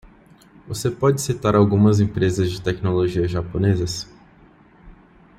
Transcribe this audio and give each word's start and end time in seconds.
Você 0.67 0.89
pode 0.89 1.21
citar 1.21 1.53
algumas 1.55 1.99
empresas 1.99 2.49
de 2.49 2.59
tecnologia 2.59 3.27
japonesas? 3.27 4.09